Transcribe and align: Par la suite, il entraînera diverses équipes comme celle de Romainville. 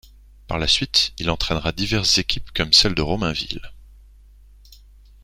Par 0.47 0.57
la 0.57 0.67
suite, 0.67 1.13
il 1.19 1.29
entraînera 1.29 1.71
diverses 1.73 2.17
équipes 2.17 2.49
comme 2.55 2.73
celle 2.73 2.95
de 2.95 3.03
Romainville. 3.03 3.61